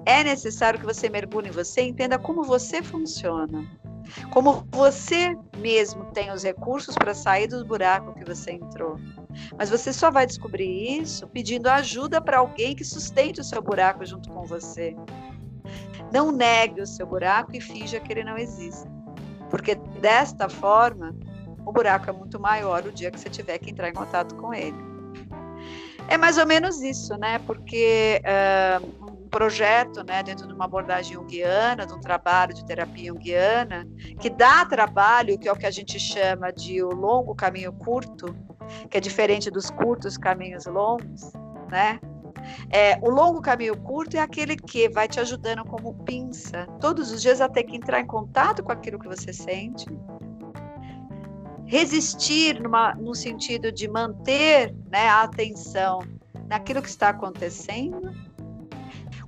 [0.06, 3.66] é necessário que você mergulhe em você e entenda como você funciona.
[4.32, 8.98] Como você mesmo tem os recursos para sair do buraco que você entrou.
[9.58, 14.06] Mas você só vai descobrir isso pedindo ajuda para alguém que sustente o seu buraco
[14.06, 14.96] junto com você.
[16.12, 18.88] Não negue o seu buraco e finja que ele não existe.
[19.50, 21.16] Porque desta forma,
[21.66, 24.54] o buraco é muito maior o dia que você tiver que entrar em contato com
[24.54, 24.78] ele.
[26.08, 27.40] É mais ou menos isso, né?
[27.40, 33.88] Porque uh, projeto, né, dentro de uma abordagem junguiana, de um trabalho de terapia junguiana,
[34.20, 38.36] que dá trabalho, que é o que a gente chama de o longo caminho curto,
[38.90, 41.32] que é diferente dos curtos caminhos longos,
[41.70, 42.00] né?
[42.70, 47.22] É, o longo caminho curto é aquele que vai te ajudando como pinça, todos os
[47.22, 49.86] dias a ter que entrar em contato com aquilo que você sente,
[51.66, 56.00] resistir numa, no sentido de manter né, a atenção
[56.48, 58.29] naquilo que está acontecendo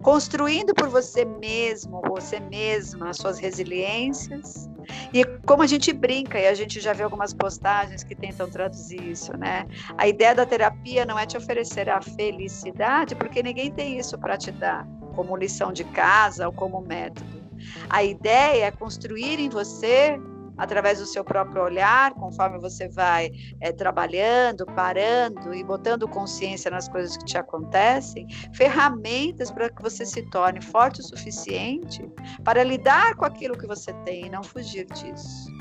[0.02, 4.70] construindo por você mesmo, você mesma, as suas resiliências.
[5.14, 9.02] E como a gente brinca, e a gente já vê algumas postagens que tentam traduzir
[9.02, 9.66] isso, né?
[9.98, 14.38] A ideia da terapia não é te oferecer a felicidade, porque ninguém tem isso para
[14.38, 17.42] te dar, como lição de casa ou como método.
[17.90, 20.20] A ideia é construir em você
[20.62, 26.88] através do seu próprio olhar, conforme você vai é, trabalhando, parando e botando consciência nas
[26.88, 32.08] coisas que te acontecem, ferramentas para que você se torne forte o suficiente
[32.44, 35.52] para lidar com aquilo que você tem e não fugir disso.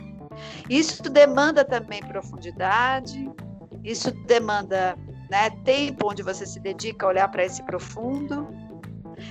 [0.68, 3.26] Isso demanda também profundidade,
[3.82, 4.98] isso demanda
[5.30, 8.46] né, tempo onde você se dedica a olhar para esse profundo.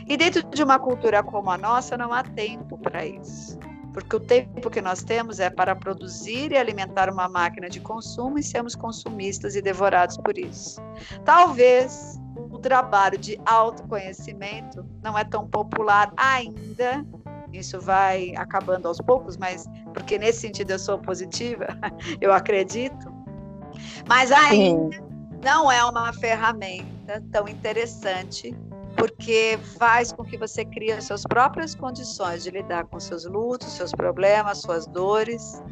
[0.08, 3.60] E dentro de uma cultura como a nossa, não há tempo para isso
[3.94, 8.38] porque o tempo que nós temos é para produzir e alimentar uma máquina de consumo
[8.38, 10.82] e sermos consumistas e devorados por isso.
[11.26, 12.20] Talvez
[12.52, 17.06] o trabalho de autoconhecimento não é tão popular ainda.
[17.52, 21.68] Isso vai acabando aos poucos, mas porque nesse sentido eu sou positiva,
[22.22, 23.12] eu acredito.
[24.08, 25.02] Mas ainda Sim.
[25.44, 28.56] não é uma ferramenta tão interessante
[29.00, 33.92] porque faz com que você crie suas próprias condições de lidar com seus lutos, seus
[33.92, 35.64] problemas, suas dores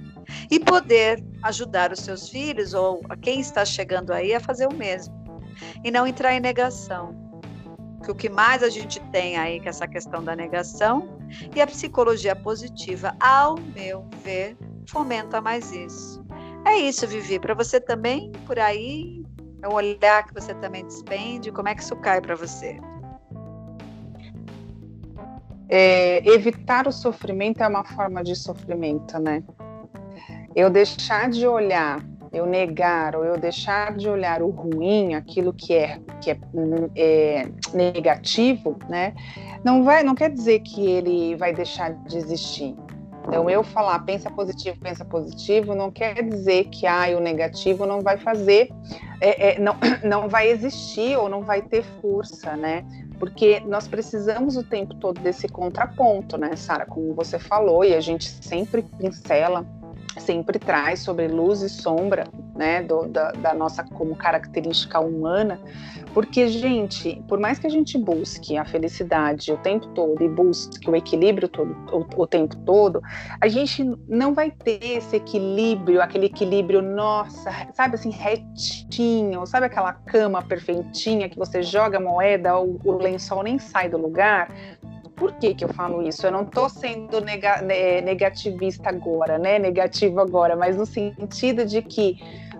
[0.49, 4.73] e poder ajudar os seus filhos ou a quem está chegando aí a fazer o
[4.73, 5.13] mesmo
[5.83, 7.13] e não entrar em negação.
[8.01, 11.19] Que o que mais a gente tem aí que é essa questão da negação
[11.53, 14.55] e a psicologia positiva, ao meu ver,
[14.87, 16.25] fomenta mais isso.
[16.65, 19.21] É isso, Vivi, para você também por aí,
[19.61, 22.79] é um olhar que você também despende, como é que isso cai para você?
[25.69, 29.43] É, evitar o sofrimento é uma forma de sofrimento, né?
[30.55, 35.73] Eu deixar de olhar, eu negar ou eu deixar de olhar o ruim, aquilo que
[35.73, 36.39] é, que é,
[36.95, 39.13] é negativo, né?
[39.63, 42.75] Não vai, não quer dizer que ele vai deixar de existir.
[43.27, 48.01] Então, eu falar pensa positivo, pensa positivo, não quer dizer que ah, o negativo não
[48.01, 48.69] vai fazer,
[49.19, 52.85] é, é, não, não vai existir ou não vai ter força, né?
[53.19, 56.85] porque nós precisamos o tempo todo desse contraponto, né, Sara?
[56.85, 59.65] Como você falou, e a gente sempre pincela,
[60.17, 65.59] sempre traz sobre luz e sombra, né, do, da, da nossa como característica humana,
[66.13, 70.89] porque, gente, por mais que a gente busque a felicidade o tempo todo e busque
[70.89, 73.01] o equilíbrio todo, o, o tempo todo,
[73.39, 79.93] a gente não vai ter esse equilíbrio, aquele equilíbrio, nossa, sabe assim, retinho, sabe aquela
[79.93, 84.51] cama perfeitinha que você joga a moeda, o, o lençol nem sai do lugar?
[85.17, 86.25] Por que, que eu falo isso?
[86.25, 89.57] Eu não estou sendo nega, né, negativista agora, né?
[89.57, 92.17] Negativo agora, mas no sentido de que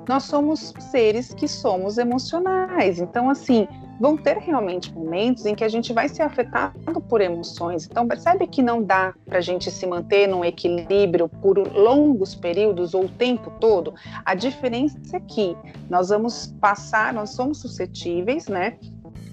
[0.07, 2.99] nós somos seres que somos emocionais.
[2.99, 3.67] Então, assim,
[3.99, 7.85] vão ter realmente momentos em que a gente vai ser afetado por emoções.
[7.85, 12.93] Então, percebe que não dá para a gente se manter num equilíbrio por longos períodos
[12.93, 13.93] ou o tempo todo?
[14.23, 15.55] A diferença é que
[15.89, 18.77] nós vamos passar, nós somos suscetíveis, né?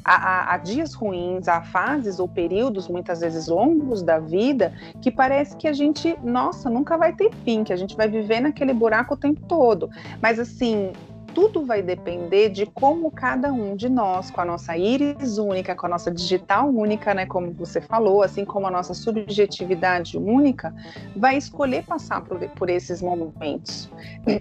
[0.04, 5.10] A, a, a, dias ruins, a fases ou períodos, muitas vezes longos da vida, que
[5.10, 8.74] parece que a gente, nossa, nunca vai ter fim, que a gente vai viver naquele
[8.74, 9.88] buraco o tempo todo.
[10.20, 10.92] Mas assim,
[11.34, 15.86] tudo vai depender de como cada um de nós, com a nossa íris única, com
[15.86, 20.72] a nossa digital única, né, como você falou, assim como a nossa subjetividade única,
[21.16, 23.90] vai escolher passar por, por esses momentos.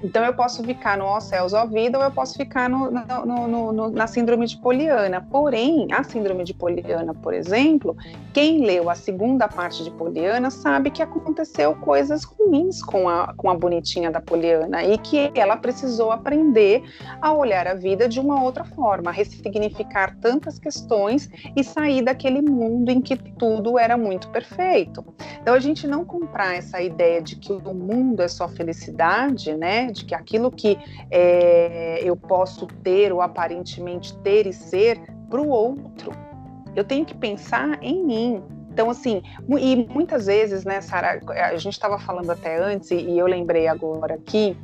[0.03, 3.71] Então eu posso ficar no ó céus, ó vida, ou eu posso ficar no, no,
[3.73, 5.25] no, na síndrome de Poliana.
[5.31, 7.97] Porém, a síndrome de Poliana, por exemplo,
[8.33, 13.49] quem leu a segunda parte de Poliana sabe que aconteceu coisas ruins com a, com
[13.49, 16.82] a bonitinha da Poliana e que ela precisou aprender
[17.21, 22.41] a olhar a vida de uma outra forma, a ressignificar tantas questões e sair daquele
[22.41, 25.03] mundo em que tudo era muito perfeito.
[25.41, 29.91] Então a gente não comprar essa ideia de que o mundo é só felicidade, né?
[29.91, 30.77] De que aquilo que
[31.11, 36.11] é, eu posso ter ou aparentemente ter e ser para o outro.
[36.75, 39.21] Eu tenho que pensar em mim, então, assim,
[39.59, 44.15] e muitas vezes, né, Sara, a gente estava falando até antes, e eu lembrei agora
[44.15, 44.57] aqui,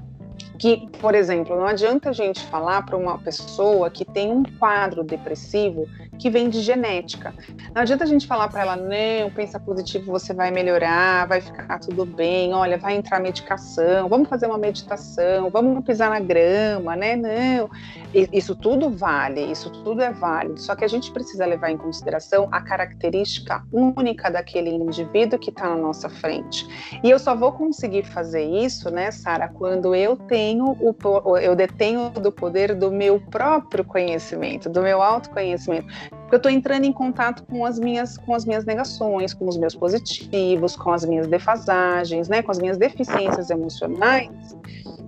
[0.59, 5.03] que, por exemplo, não adianta a gente falar para uma pessoa que tem um quadro
[5.03, 5.87] depressivo
[6.19, 7.33] que vem de genética.
[7.73, 11.79] Não adianta a gente falar para ela, não, pensa positivo, você vai melhorar, vai ficar
[11.79, 17.15] tudo bem, olha, vai entrar medicação, vamos fazer uma meditação, vamos pisar na grama, né?
[17.15, 17.69] Não.
[18.13, 22.49] Isso tudo vale, isso tudo é válido, só que a gente precisa levar em consideração
[22.51, 26.67] a característica única daquele indivíduo que está na nossa frente.
[27.03, 32.09] E eu só vou conseguir fazer isso, né, Sara, quando eu tenho o eu detenho
[32.09, 35.87] do poder do meu próprio conhecimento, do meu autoconhecimento.
[36.09, 39.57] Porque eu estou entrando em contato com as minhas com as minhas negações, com os
[39.57, 44.29] meus positivos, com as minhas defasagens, né, com as minhas deficiências emocionais.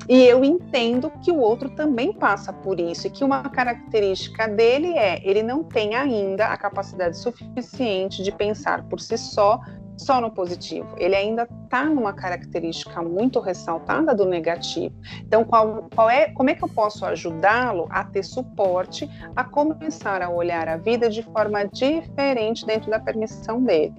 [0.10, 4.98] E eu entendo que o outro também passa por isso e que uma característica dele
[4.98, 9.60] é ele não tem ainda a capacidade suficiente de pensar por si só
[10.02, 10.88] só no positivo.
[10.98, 14.94] Ele ainda está numa característica muito ressaltada do negativo.
[15.20, 20.22] Então, qual, qual é, como é que eu posso ajudá-lo a ter suporte, a começar
[20.22, 23.94] a olhar a vida de forma diferente dentro da permissão dele?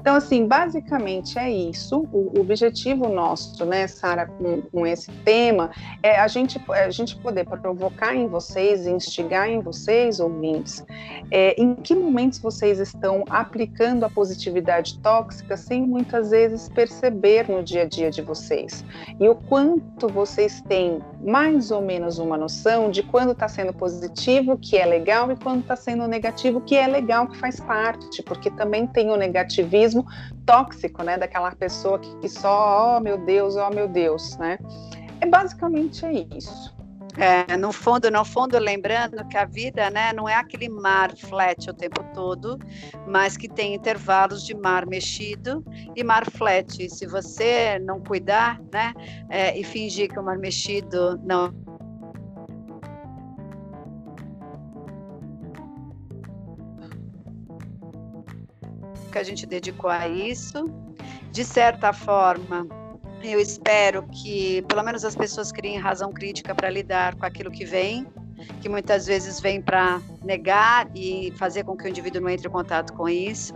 [0.00, 2.06] Então, assim, basicamente é isso.
[2.12, 5.70] O, o objetivo nosso, né, Sara, com, com, esse tema,
[6.02, 10.84] é a gente, é a gente poder provocar em vocês, instigar em vocês, ouvintes,
[11.30, 17.62] é, em que momentos vocês estão aplicando a positividade tóxica sem muitas vezes perceber no
[17.62, 18.84] dia a dia de vocês.
[19.20, 24.58] E o quanto vocês têm mais ou menos uma noção de quando está sendo positivo,
[24.58, 28.50] que é legal, e quando está sendo negativo, que é legal, que faz parte, porque
[28.50, 30.06] também tem o negativismo
[30.46, 31.16] tóxico, né?
[31.16, 34.58] Daquela pessoa que só, oh meu Deus, oh meu Deus, né?
[35.20, 36.73] É basicamente é isso.
[37.16, 41.70] É, no fundo, no fundo, lembrando que a vida, né, não é aquele mar flat
[41.70, 42.58] o tempo todo,
[43.06, 46.88] mas que tem intervalos de mar mexido e mar flat.
[46.90, 48.92] Se você não cuidar, né,
[49.30, 51.52] é, e fingir que o mar mexido não
[59.12, 60.64] que a gente dedicou a isso,
[61.30, 62.66] de certa forma,
[63.32, 67.64] eu espero que pelo menos as pessoas criem razão crítica para lidar com aquilo que
[67.64, 68.06] vem,
[68.60, 72.50] que muitas vezes vem para negar e fazer com que o indivíduo não entre em
[72.50, 73.54] contato com isso,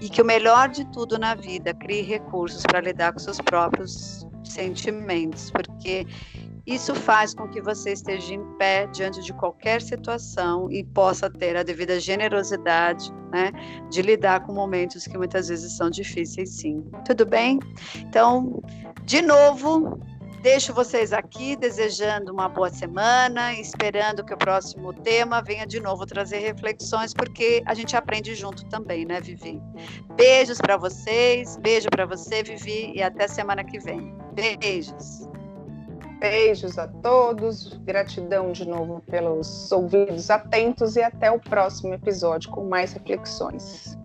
[0.00, 4.26] e que o melhor de tudo na vida, crie recursos para lidar com seus próprios
[4.44, 6.06] sentimentos, porque
[6.66, 11.56] isso faz com que você esteja em pé diante de qualquer situação e possa ter
[11.56, 13.52] a devida generosidade, né,
[13.88, 16.84] de lidar com momentos que muitas vezes são difíceis, sim.
[17.04, 17.60] Tudo bem?
[17.96, 18.60] Então,
[19.04, 20.00] de novo,
[20.42, 26.04] deixo vocês aqui desejando uma boa semana, esperando que o próximo tema venha de novo
[26.04, 29.62] trazer reflexões, porque a gente aprende junto também, né, Vivi?
[30.16, 34.12] Beijos para vocês, beijo para você, Vivi, e até semana que vem.
[34.32, 35.28] Beijos.
[36.28, 42.64] Beijos a todos, gratidão de novo pelos ouvidos atentos e até o próximo episódio com
[42.64, 43.96] mais reflexões.